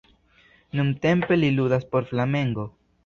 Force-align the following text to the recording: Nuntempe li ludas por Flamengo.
Nuntempe 0.79 1.37
li 1.41 1.51
ludas 1.59 1.85
por 1.93 2.09
Flamengo. 2.13 2.65